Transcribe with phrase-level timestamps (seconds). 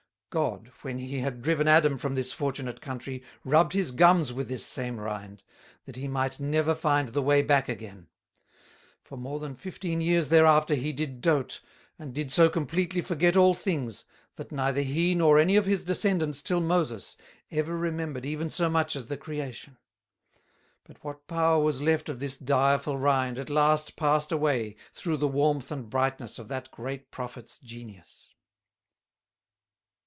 [0.31, 4.65] God, when he had driven Adam from this fortunate country, rubbed his gums with this
[4.65, 5.43] same Rind,
[5.83, 8.07] that he might never find the way back again;
[9.03, 11.59] for more than fifteen years thereafter he did dote,
[11.99, 14.05] and did so completely forget all things,
[14.37, 17.17] that neither he nor any of his descendants till Moses
[17.51, 19.75] ever remembered even so much as the Creation;
[20.85, 25.27] but what Power was left of this direful Rind at last passed away through the
[25.27, 28.29] warmth and brightness of that great Prophet's genius.